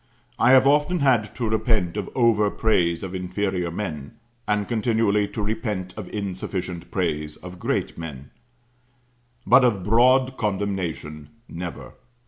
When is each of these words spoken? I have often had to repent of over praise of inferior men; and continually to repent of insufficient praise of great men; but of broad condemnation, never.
I 0.39 0.49
have 0.53 0.65
often 0.65 1.01
had 1.01 1.35
to 1.35 1.47
repent 1.47 1.95
of 1.95 2.09
over 2.15 2.49
praise 2.49 3.03
of 3.03 3.13
inferior 3.13 3.69
men; 3.69 4.15
and 4.47 4.67
continually 4.67 5.27
to 5.27 5.43
repent 5.43 5.93
of 5.95 6.09
insufficient 6.09 6.89
praise 6.89 7.35
of 7.35 7.59
great 7.59 7.99
men; 7.99 8.31
but 9.45 9.63
of 9.63 9.83
broad 9.83 10.37
condemnation, 10.37 11.29
never. 11.47 11.93